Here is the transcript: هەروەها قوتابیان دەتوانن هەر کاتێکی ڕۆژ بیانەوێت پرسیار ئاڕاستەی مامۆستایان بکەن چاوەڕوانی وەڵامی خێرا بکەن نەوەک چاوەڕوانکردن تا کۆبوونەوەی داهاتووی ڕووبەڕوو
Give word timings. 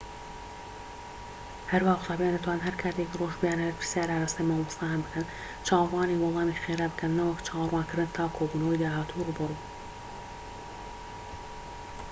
هەروەها 1.71 1.99
قوتابیان 1.99 2.33
دەتوانن 2.35 2.65
هەر 2.67 2.75
کاتێکی 2.81 3.17
ڕۆژ 3.19 3.33
بیانەوێت 3.41 3.77
پرسیار 3.79 4.09
ئاڕاستەی 4.11 4.47
مامۆستایان 4.49 5.01
بکەن 5.03 5.25
چاوەڕوانی 5.67 6.21
وەڵامی 6.23 6.59
خێرا 6.63 6.87
بکەن 6.91 7.11
نەوەک 7.19 7.39
چاوەڕوانکردن 7.47 8.09
تا 8.17 8.25
کۆبوونەوەی 8.37 8.81
داهاتووی 8.81 9.25
ڕووبەڕوو 9.27 9.61